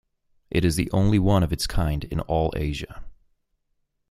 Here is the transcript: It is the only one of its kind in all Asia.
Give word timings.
It 0.49 0.65
is 0.65 0.77
the 0.77 0.89
only 0.89 1.19
one 1.19 1.43
of 1.43 1.53
its 1.53 1.67
kind 1.67 2.05
in 2.05 2.21
all 2.21 2.51
Asia. 2.57 3.03